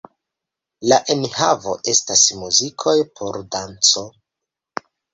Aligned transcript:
La 0.91 0.97
enhavo 1.15 1.75
estas 1.95 2.25
muzikoj 2.41 2.97
por 3.21 3.41
danco. 3.59 4.09